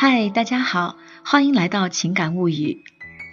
[0.00, 0.94] 嗨，大家好，
[1.24, 2.84] 欢迎来到情感物语。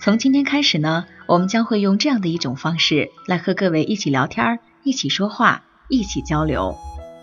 [0.01, 6.75] 从今天开始呢，我们将会用这样的一种方式来和各位一起聊天、一起说话、一起交流。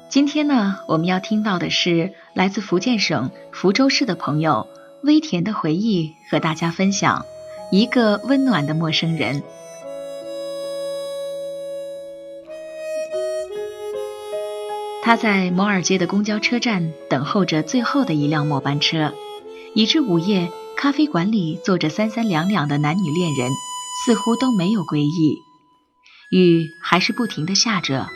[0.09, 4.69] 今天呢，我们要听到的是来自福建省福州市的朋友
[5.03, 7.27] 微甜的回忆，和大家分享
[7.73, 9.43] 一个温暖的陌生人。
[15.03, 19.13] 他在摩尔街的公交车站等候着最后的一辆末班车，
[19.75, 23.51] 以至午夜咖啡馆里坐着三三两两的男女恋人，
[24.05, 25.39] 似乎都没有归意。
[26.31, 28.09] 雨还是不停的下着，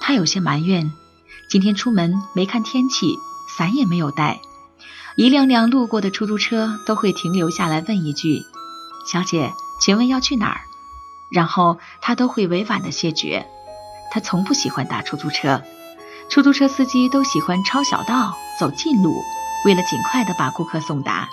[0.00, 0.92] 他有些埋怨，
[1.48, 3.16] 今天出门没看天气，
[3.56, 4.40] 伞也没有带。
[5.16, 8.42] 一辆辆路过的出租车都会停留下来问一句
[9.06, 10.60] ：“小姐，请问要去哪儿？”
[11.30, 13.46] 然后他都会委婉的谢绝。
[14.10, 15.62] 他从不喜欢打出租车。
[16.28, 19.22] 出租车司机都喜欢抄小道、走近路，
[19.64, 21.28] 为了尽快的把顾客送达。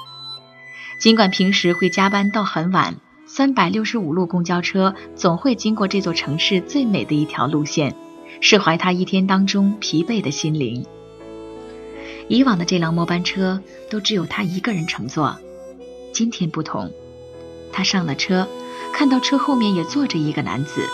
[0.99, 7.95] 尽管平时会加班到很晚，三百六十五路公交车总会经过这座城市最美的一条路线，
[8.41, 10.85] 释怀他一天当中疲惫的心灵。
[12.27, 15.37] 以往的这辆末班车都只有他一个人乘坐，
[16.13, 16.91] 今天不同。
[17.73, 18.47] 他上了车，
[18.93, 20.87] 看到车后面也坐着一个男子，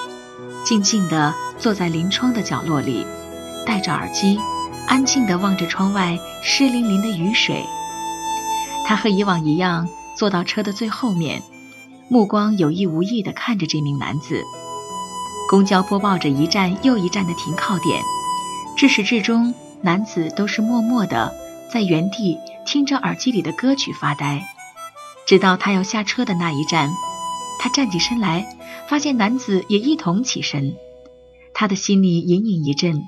[0.64, 3.06] 静静地坐在临窗的角落里。
[3.68, 4.40] 戴着耳机，
[4.88, 7.66] 安静地望着窗外湿淋淋的雨水。
[8.86, 11.44] 他和以往一样坐到车的最后面，
[12.10, 14.42] 目光有意无意地看着这名男子。
[15.50, 18.02] 公交播报着一站又一站的停靠点，
[18.78, 21.34] 至始至终，男子都是默默地
[21.70, 24.42] 在原地听着耳机里的歌曲发呆。
[25.26, 26.90] 直到他要下车的那一站，
[27.60, 28.48] 他站起身来，
[28.88, 30.74] 发现男子也一同起身，
[31.54, 33.04] 他的心里隐隐一震。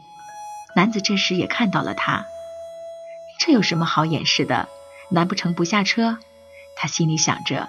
[0.75, 2.25] 男子这时也看到了他，
[3.39, 4.69] 这有什么好掩饰的？
[5.09, 6.17] 难不成不下车？
[6.75, 7.67] 他心里想着。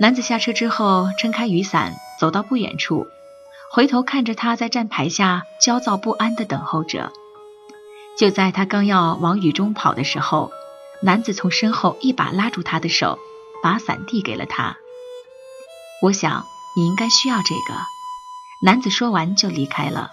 [0.00, 3.06] 男子下车之后，撑开雨伞，走到不远处，
[3.70, 7.12] 回头看着他在站牌下焦躁不安地等候着。
[8.18, 10.50] 就在他刚要往雨中跑的时候，
[11.02, 13.18] 男子从身后一把拉住他的手，
[13.62, 14.76] 把伞递给了他。
[16.02, 16.44] 我想
[16.76, 17.78] 你应该需要这个。
[18.62, 20.10] 男子说完就离开了。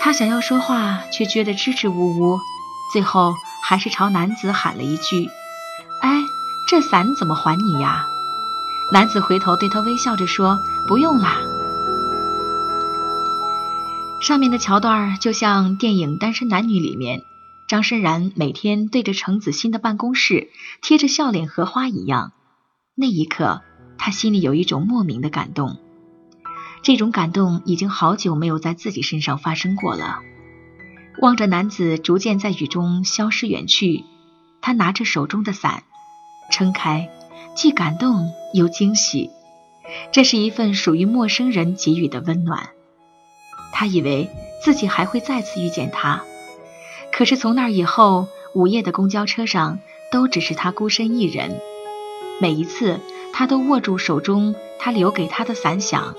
[0.00, 2.38] 他想要说话，却觉得支支吾吾，
[2.92, 5.28] 最后还是朝男子喊了一句
[6.00, 6.22] ：“哎，
[6.68, 8.06] 这伞怎么还你呀？”
[8.92, 11.38] 男子回头对他微笑着说：“不用啦。”
[14.22, 17.24] 上面的桥段就像电影《单身男女》里面
[17.68, 20.50] 张申然每天对着程子欣的办公室
[20.82, 22.30] 贴着笑脸荷花一样，
[22.94, 23.62] 那一刻
[23.98, 25.78] 他心里有一种莫名的感动。
[26.86, 30.20] 这种感动已经好久没有在自己身上发生过了。
[31.20, 34.04] 望着男子逐渐在雨中消失远去，
[34.60, 35.82] 他拿着手中的伞，
[36.52, 37.08] 撑开，
[37.56, 39.32] 既感动又惊喜。
[40.12, 42.68] 这是一份属于陌生人给予的温暖。
[43.72, 44.30] 他以为
[44.62, 46.22] 自己还会再次遇见他，
[47.10, 49.80] 可是从那以后，午夜的公交车上
[50.12, 51.60] 都只是他孤身一人。
[52.40, 53.00] 每一次，
[53.32, 56.14] 他都握住手中他留给他的伞，想。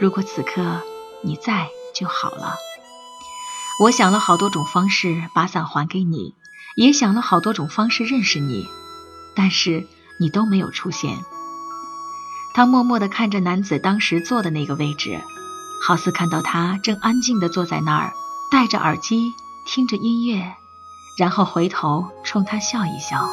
[0.00, 0.80] 如果此刻
[1.22, 2.54] 你在就好了。
[3.82, 6.34] 我想了好多种方式把伞还给你，
[6.74, 8.66] 也想了好多种方式认识你，
[9.36, 9.86] 但是
[10.18, 11.18] 你都没有出现。
[12.54, 15.20] 他默默地看着男子当时坐的那个位置，
[15.86, 18.14] 好似看到他正安静地坐在那儿，
[18.50, 19.34] 戴着耳机
[19.66, 20.54] 听着音乐，
[21.18, 23.28] 然后回头冲他笑一笑。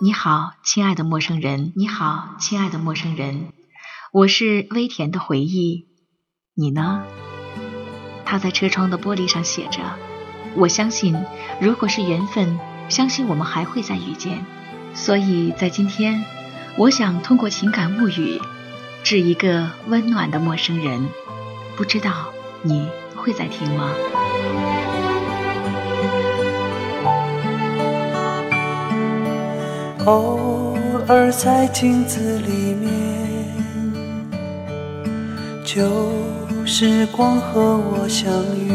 [0.00, 1.72] 你好，亲爱的陌生人。
[1.74, 3.52] 你好，亲爱的陌生人。
[4.12, 5.86] 我是微甜的回忆，
[6.54, 7.04] 你呢？
[8.24, 9.78] 他在车窗的玻璃上写着
[10.58, 11.16] ：“我相信，
[11.60, 14.44] 如果是缘分，相信我们还会再遇见。”
[14.94, 16.24] 所以在今天，
[16.76, 18.40] 我想通过情感物语，
[19.04, 21.08] 致一个温暖的陌生人。
[21.76, 22.32] 不知道
[22.62, 23.94] 你会在听吗？
[30.04, 30.76] 偶
[31.06, 33.09] 尔在镜子里面。
[35.72, 35.86] 旧
[36.66, 38.28] 时光和我相
[38.58, 38.72] 遇，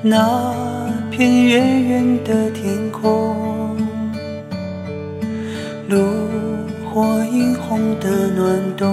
[0.00, 0.54] 那
[1.10, 3.76] 片远远的天空，
[5.86, 5.98] 炉
[6.88, 8.90] 火映红的暖冬，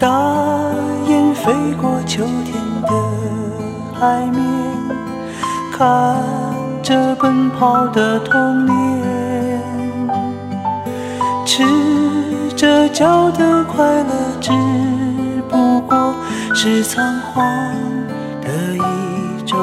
[0.00, 0.08] 大
[1.06, 2.52] 雁飞过秋天
[2.82, 2.88] 的
[3.94, 4.42] 海面，
[5.70, 6.16] 看
[6.82, 9.62] 着奔跑的童年，
[11.44, 11.62] 吃。
[12.56, 14.50] 这叫的快乐，只
[15.46, 16.14] 不过
[16.54, 17.44] 是仓皇
[18.40, 18.80] 的一
[19.44, 19.60] 转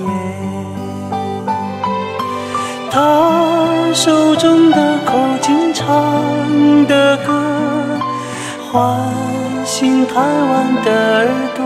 [0.00, 0.06] 眼。
[2.90, 5.86] 他手中的口琴唱
[6.86, 7.32] 的歌，
[8.70, 9.00] 唤
[9.64, 11.64] 醒台湾的耳朵。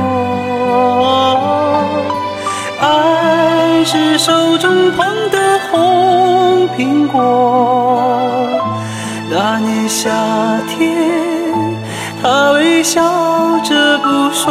[2.80, 7.18] 爱是手中捧的红苹果。
[9.32, 11.80] 那年夏天，
[12.20, 13.00] 他微笑
[13.60, 14.50] 着不说。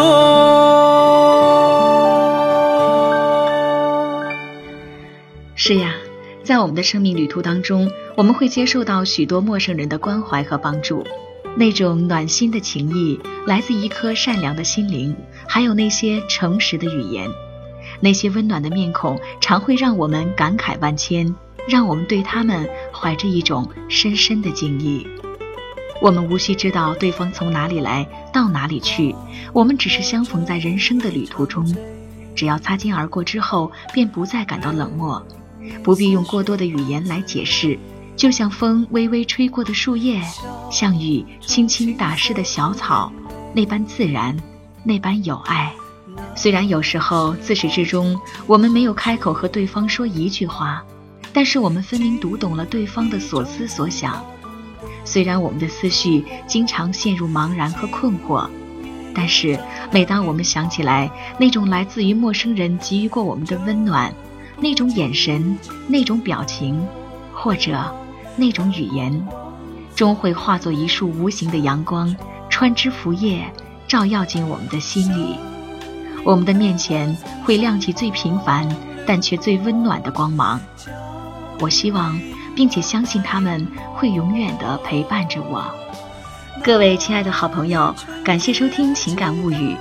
[5.54, 5.94] 是呀。
[6.46, 11.06] 在我们的生命旅途当中，我们会接受到许多陌生人的关怀和帮助，
[11.56, 15.16] 那种暖心的情谊来自一颗善良的心灵，
[15.48, 17.30] 还有那些诚实的语言，
[18.00, 21.36] 那些温暖的面孔，常会让我们感慨万千，
[21.68, 25.06] 让我们对他们怀着一种深深的敬意。
[26.02, 29.14] 我们无需知道对方从哪里来到哪里去，
[29.52, 31.76] 我们只是相逢在人生的旅途中，
[32.36, 35.22] 只要擦肩而过之后，便不再感到冷漠。
[35.84, 37.78] 不必用过多的语言来解释，
[38.16, 40.22] 就像风微微吹过的树叶，
[40.72, 43.12] 像雨轻轻打湿的小草，
[43.54, 44.36] 那般自然，
[44.86, 45.74] 那般有爱。
[46.36, 48.18] 虽然有时候自始至终
[48.48, 50.82] 我们没有开口和对方说一句话，
[51.34, 54.24] 但是我们分明读懂了对方的所思所想。
[55.06, 58.48] 虽然我们的思绪经常陷入茫然和困惑，
[59.14, 59.60] 但是
[59.92, 61.10] 每当我们想起来
[61.40, 64.14] 那种来自于陌生人给予过我们的温暖，
[64.60, 66.86] 那种眼神，那种表情，
[67.34, 67.96] 或者
[68.36, 69.28] 那种语言，
[69.96, 72.16] 终会化作一束无形的阳光，
[72.50, 73.52] 穿枝拂叶，
[73.88, 75.36] 照耀进我们的心里。
[76.24, 77.16] 我们的面前
[77.46, 78.68] 会亮起最平凡，
[79.08, 80.60] 但却最温暖的光芒。
[81.60, 82.20] 我希望，
[82.56, 85.64] 并且相信他们会永远的陪伴着我。
[86.64, 89.74] 各位亲爱的好朋友，感谢收听《情感物语》，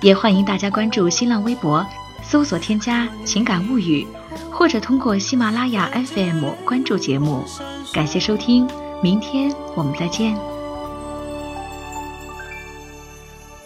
[0.00, 1.84] 也欢迎大家关注新浪微博，
[2.22, 4.06] 搜索添加“情感物语”。
[4.50, 7.44] 或者通过喜马拉雅 FM 关注节目，
[7.92, 8.68] 感谢收听，
[9.02, 10.36] 明天我们再见。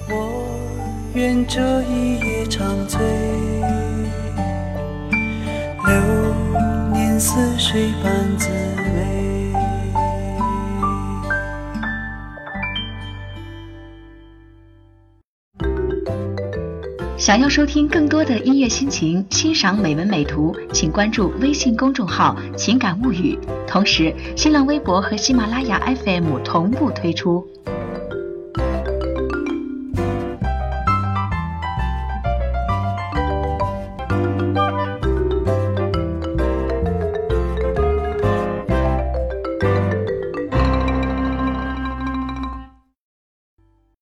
[0.09, 0.49] 我
[1.15, 2.99] 愿这一夜长醉，
[5.87, 6.18] 流
[7.19, 9.19] 似水般滋味。
[17.17, 23.37] 想要收听更多的音乐心情，欣赏美文美图，请关注微信公众号“情感物语”，
[23.67, 27.45] 同时新浪微博和喜马拉雅 FM 同步推出。